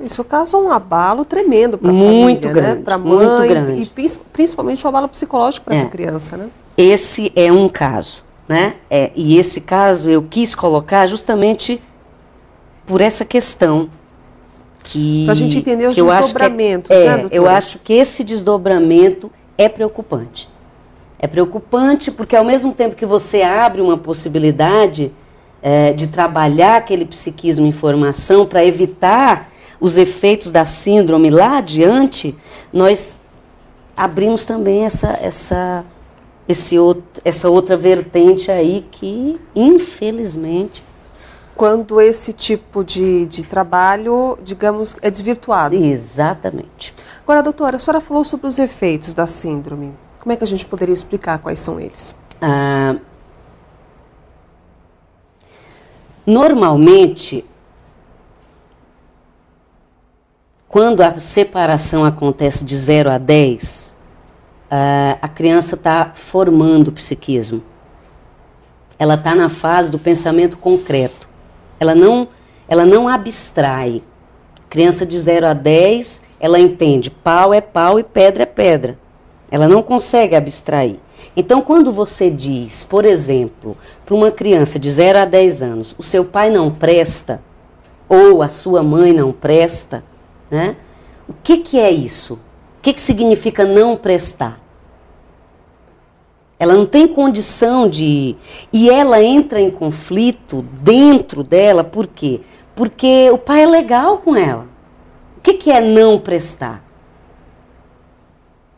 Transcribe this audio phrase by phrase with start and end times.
[0.00, 2.84] Isso causa um abalo tremendo para a Muito família, grande, né?
[2.84, 3.82] Para a muito mãe grande.
[3.82, 5.78] e principalmente o abalo psicológico para É.
[5.78, 6.48] essa criança, né?
[6.76, 8.76] Esse é um caso, né?
[8.90, 11.82] É, e esse caso eu quis colocar justamente
[12.86, 13.90] por essa questão
[14.84, 17.78] que Pra gente entender os que eu acho que desdobramentos, é, né, é, eu acho
[17.78, 20.48] que esse desdobramento é preocupante.
[21.18, 25.12] É preocupante porque ao mesmo tempo que você abre uma possibilidade
[25.62, 29.50] é, de trabalhar aquele psiquismo em formação para evitar
[29.80, 32.36] os efeitos da síndrome lá adiante,
[32.72, 33.18] nós
[33.96, 35.84] abrimos também essa, essa,
[36.46, 40.84] esse outro, essa outra vertente aí que, infelizmente,
[41.56, 45.76] Quando esse tipo de, de trabalho, digamos, é desvirtuado.
[45.76, 46.94] exatamente.
[47.22, 49.92] Agora, doutora, a senhora falou sobre os efeitos da síndrome.
[50.20, 52.14] Como é que a gente poderia explicar quais são eles?
[52.40, 52.96] Ah,
[56.24, 57.44] normalmente,
[60.70, 63.98] quando a separação acontece de 0 a 10,
[64.70, 67.60] ah, a criança está formando o psiquismo.
[68.96, 71.28] Ela está na fase do pensamento concreto.
[71.80, 72.28] Ela não,
[72.68, 74.00] ela não abstrai.
[74.68, 78.96] Criança de 0 a 10, ela entende pau é pau e pedra é pedra.
[79.50, 81.00] Ela não consegue abstrair.
[81.36, 86.02] Então, quando você diz, por exemplo, para uma criança de 0 a 10 anos, o
[86.04, 87.42] seu pai não presta,
[88.08, 90.04] ou a sua mãe não presta,
[90.50, 90.76] né?
[91.30, 92.34] o que, que é isso?
[92.34, 94.60] O que, que significa não prestar?
[96.58, 98.36] Ela não tem condição de.
[98.72, 102.40] E ela entra em conflito dentro dela, por quê?
[102.74, 104.66] Porque o pai é legal com ela.
[105.38, 106.84] O que, que é não prestar?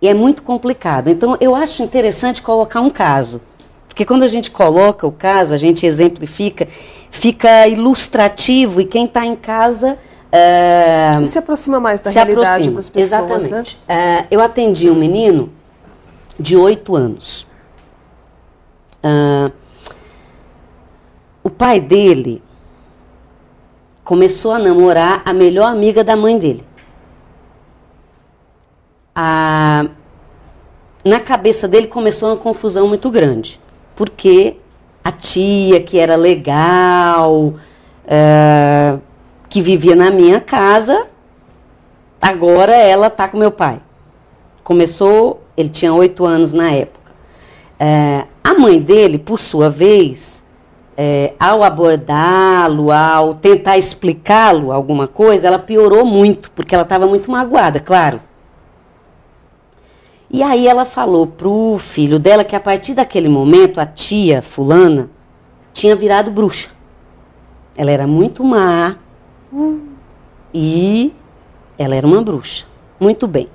[0.01, 1.09] E é muito complicado.
[1.09, 3.41] Então, eu acho interessante colocar um caso.
[3.89, 6.69] Porque quando a gente coloca o caso, a gente exemplifica,
[7.11, 9.99] fica ilustrativo e quem está em casa.
[10.33, 12.77] E se aproxima mais da realidade aproxima.
[12.77, 13.37] das pessoas, né?
[13.37, 13.79] Exatamente.
[13.87, 15.53] Eh, eu atendi um menino
[16.39, 17.47] de 8 anos.
[19.03, 19.51] Ah,
[21.43, 22.43] o pai dele
[24.05, 26.65] começou a namorar a melhor amiga da mãe dele.
[29.15, 29.87] Ah,
[31.05, 33.61] na cabeça dele começou uma confusão muito grande,
[33.97, 34.57] porque
[35.05, 37.55] a tia que era legal,
[38.09, 38.99] ah,
[39.53, 41.09] que vivia na minha casa,
[42.19, 43.83] agora ela tá com meu pai.
[44.65, 47.13] Começou, ele tinha oito anos na época.
[47.79, 50.47] É, a mãe dele, por sua vez,
[50.97, 57.31] é, ao abordá-lo, ao tentar explicá-lo alguma coisa, ela piorou muito, porque ela estava muito
[57.31, 58.23] magoada, claro.
[60.31, 65.11] E aí ela falou pro filho dela que a partir daquele momento a tia fulana
[65.75, 66.71] tinha virado bruxa.
[67.77, 68.97] Ela era muito má
[70.55, 71.13] e
[71.79, 72.67] ela era uma bruxa.
[72.99, 73.49] Muito bem.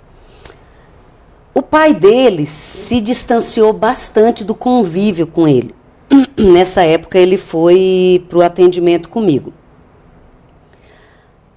[1.54, 5.74] O pai dele se distanciou bastante do convívio com ele.
[6.38, 9.54] Nessa época ele foi para o atendimento comigo.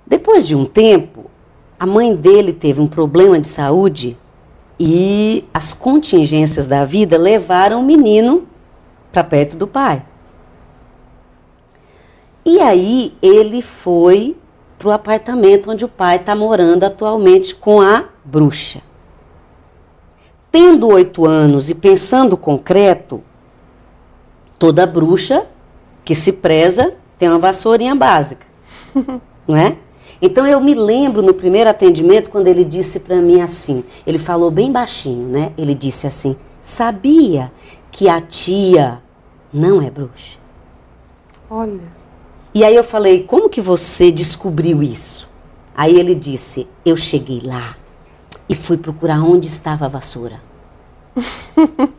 [0.06, 1.30] Depois de um tempo,
[1.78, 4.16] a mãe dele teve um problema de saúde
[4.78, 8.46] e as contingências da vida levaram o menino
[9.12, 10.02] para perto do pai.
[12.44, 14.36] E aí ele foi
[14.78, 18.80] para o apartamento onde o pai está morando atualmente com a bruxa.
[20.50, 23.22] Tendo oito anos e pensando concreto,
[24.58, 25.46] toda bruxa
[26.04, 28.46] que se preza tem uma vassourinha básica,
[29.46, 29.76] não é?
[30.22, 34.50] Então eu me lembro no primeiro atendimento quando ele disse para mim assim, ele falou
[34.50, 35.52] bem baixinho, né?
[35.56, 37.52] Ele disse assim: "Sabia
[37.90, 39.02] que a tia
[39.52, 40.38] não é bruxa?"
[41.48, 41.99] Olha,
[42.54, 45.28] E aí eu falei: "Como que você descobriu isso?"
[45.74, 47.76] Aí ele disse: "Eu cheguei lá
[48.48, 50.40] e fui procurar onde estava a vassoura."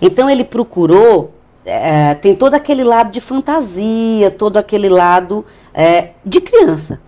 [0.00, 1.32] então ele procurou,
[1.64, 7.00] é, tem todo aquele lado de fantasia, todo aquele lado é, de criança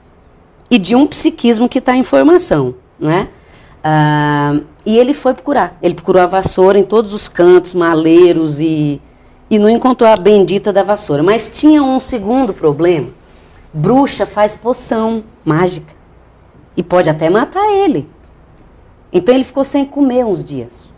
[0.71, 3.28] e de um psiquismo que está em formação, né?
[3.84, 5.77] Ah, e ele foi procurar.
[5.83, 9.01] Ele procurou a vassoura em todos os cantos, maleiros e,
[9.53, 11.22] e não encontrou a bendita da vassoura.
[11.22, 13.10] Mas tinha um segundo problema.
[13.71, 15.93] Bruxa faz poção mágica
[16.75, 18.09] e pode até matar ele.
[19.13, 20.91] Então ele ficou sem comer uns dias.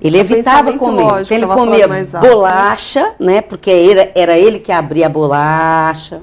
[0.00, 1.02] Ele É evitava comer.
[1.02, 2.04] lógico, Então ele comia né?
[2.20, 3.42] bolacha, né?
[3.42, 6.22] Porque era, era ele que abria a bolacha.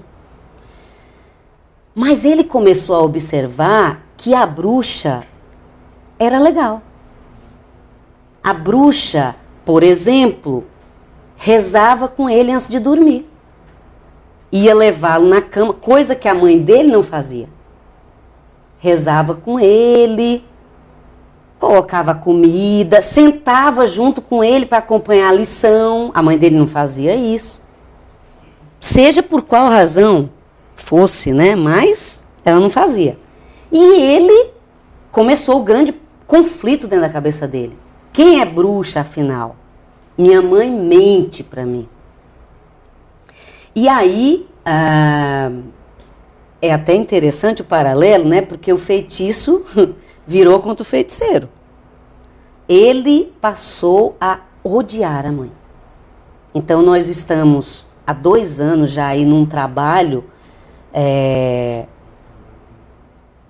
[1.94, 5.24] Mas ele começou a observar que a bruxa
[6.18, 6.82] era legal.
[8.44, 10.66] A bruxa, por exemplo,
[11.36, 13.28] rezava com ele antes de dormir.
[14.52, 17.48] ia levá-lo na cama, coisa que a mãe dele não fazia.
[18.80, 20.44] Rezava com ele,
[21.58, 26.12] colocava comida, sentava junto com ele para acompanhar a lição.
[26.14, 27.62] A mãe dele não fazia isso.
[28.80, 30.30] Seja por qual razão
[30.76, 31.56] fosse, né?
[31.56, 33.18] Mas ela não fazia.
[33.72, 34.52] E ele
[35.12, 37.78] começou o grande conflito dentro da cabeça dele.
[38.14, 39.56] Quem é bruxa, afinal?
[40.18, 41.88] Minha mãe mente para mim.
[43.74, 45.52] E aí, ah,
[46.62, 48.42] é até interessante o paralelo, né?
[48.42, 49.66] Porque o feitiço
[50.28, 51.50] virou contra o feiticeiro.
[52.68, 55.52] Ele passou a odiar a mãe.
[56.54, 60.26] Então, nós estamos há dois anos já aí num trabalho
[60.94, 61.86] é,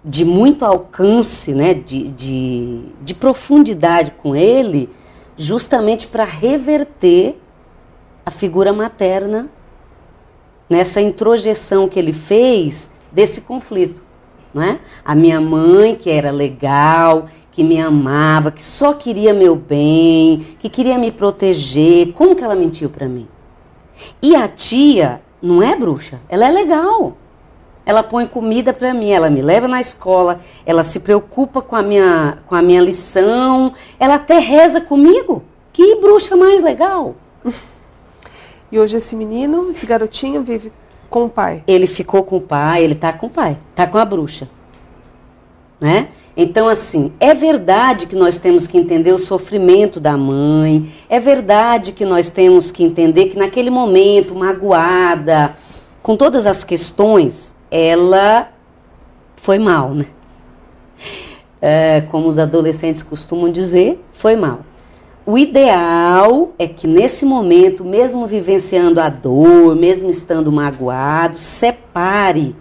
[0.03, 1.74] de muito alcance, né?
[1.74, 4.89] de, de, de profundidade com ele,
[5.38, 7.39] justamente para reverter
[8.25, 9.50] a figura materna
[10.69, 14.01] nessa introjeção que ele fez desse conflito.
[14.53, 14.80] Né?
[15.03, 20.69] A minha mãe, que era legal, que me amava, que só queria meu bem, que
[20.69, 23.27] queria me proteger, como que ela mentiu para mim?
[24.21, 27.18] E a tia não é bruxa, ela é legal.
[27.86, 31.81] Ela põe comida para mim, ela me leva na escola, ela se preocupa com a
[31.81, 35.44] minha com a minha lição, ela até reza comigo.
[35.74, 37.16] Que bruxa mais legal.
[38.72, 40.72] E hoje esse menino, esse garotinho, vive
[41.10, 41.62] com o pai?
[41.68, 44.50] Ele ficou com o pai, ele tá com o pai, tá com a bruxa.
[45.80, 46.07] Né?
[46.38, 51.92] Então, assim, é verdade que nós temos que entender o sofrimento da mãe, é verdade
[51.92, 55.56] que nós temos que entender que naquele momento, magoada,
[56.01, 58.51] com todas as questões, ela
[59.35, 60.06] foi mal, né?
[61.62, 64.59] É, como os adolescentes costumam dizer, foi mal.
[65.25, 72.56] O ideal é que nesse momento, mesmo vivenciando a dor, mesmo estando magoado, separe.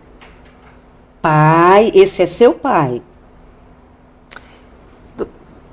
[1.20, 3.02] Pai, esse é seu pai.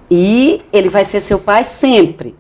[0.10, 2.36] E ele vai ser seu pai sempre.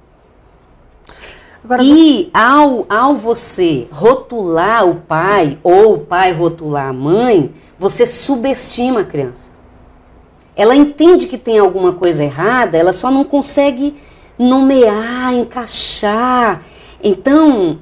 [1.68, 8.06] Agora, e ao, ao você rotular o pai, ou o pai rotular a mãe, você
[8.06, 9.52] subestima a criança.
[10.56, 13.98] Ela entende que tem alguma coisa errada, ela só não consegue
[14.40, 16.64] nomear, encaixar.
[17.04, 17.80] Então,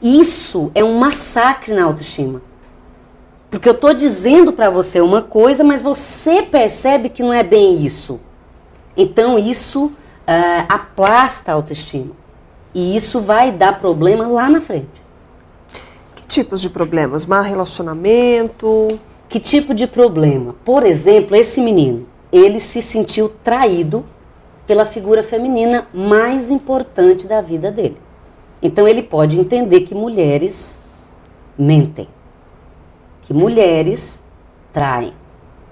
[0.00, 2.40] isso é um massacre na autoestima.
[3.50, 7.84] Porque eu estou dizendo para você uma coisa, mas você percebe que não é bem
[7.84, 8.18] isso.
[8.96, 9.92] Então, isso uh,
[10.70, 12.24] aplasta a autoestima.
[12.76, 15.02] E isso vai dar problema lá na frente.
[16.14, 17.24] Que tipos de problemas?
[17.24, 18.86] Má relacionamento?
[19.30, 20.54] Que tipo de problema?
[20.62, 24.04] Por exemplo, esse menino, ele se sentiu traído
[24.66, 27.96] pela figura feminina mais importante da vida dele.
[28.60, 30.82] Então ele pode entender que mulheres
[31.56, 32.06] mentem,
[33.22, 34.22] que mulheres
[34.70, 35.14] traem,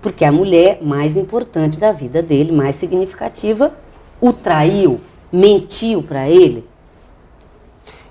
[0.00, 3.74] porque a mulher mais importante da vida dele, mais significativa,
[4.22, 6.72] o traiu, mentiu para ele.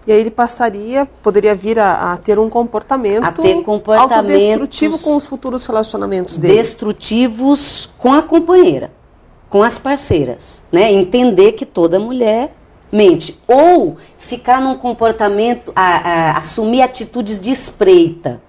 [0.06, 5.00] E aí ele passaria, poderia vir a, a ter um comportamento, a ter comportamentos destrutivo
[5.00, 6.56] com os futuros relacionamentos dele.
[6.56, 8.92] Destrutivos com a companheira
[9.54, 10.92] com as parceiras, né?
[10.92, 12.56] Entender que toda mulher
[12.92, 18.42] mente ou ficar num comportamento, a, a, assumir atitudes de espreita,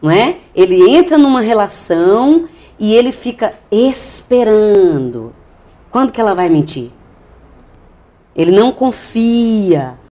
[0.00, 0.36] não é?
[0.54, 5.34] Ele entra numa relação e ele fica esperando.
[5.90, 6.90] Quando que ela vai mentir?
[8.34, 9.98] Ele não confia.